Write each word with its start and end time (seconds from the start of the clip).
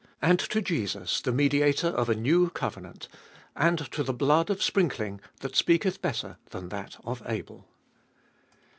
And 0.19 0.39
to 0.39 0.63
Jesus 0.63 1.21
the 1.21 1.31
Mediator 1.31 1.89
of 1.89 2.09
a 2.09 2.15
new 2.15 2.49
covenant, 2.49 3.07
and 3.55 3.77
to 3.91 4.01
the 4.01 4.15
blood 4.15 4.49
of 4.49 4.63
sprinkling 4.63 5.21
that 5.41 5.55
speaketh 5.55 6.01
better 6.01 6.37
than 6.49 6.69
that 6.69 6.95
of 7.05 7.21
Abel. 7.27 7.67